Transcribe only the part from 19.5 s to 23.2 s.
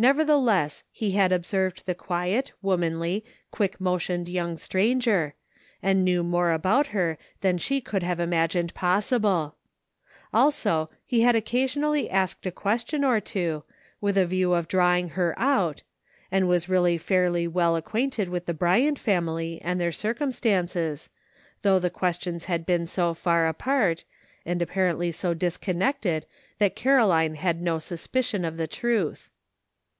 and their circumstances, though the questions had been so